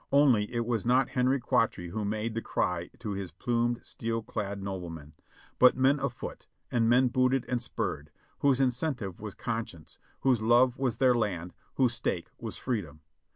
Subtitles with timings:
[0.11, 4.59] only it was not Henry Quatre who made the cry to his plumed, steel clad
[4.59, 5.13] noble men;
[5.59, 8.09] but men afoot, and men booted and spurred,
[8.39, 13.01] whose incen tive was conscience, whose love was their land, whose stake was freedom.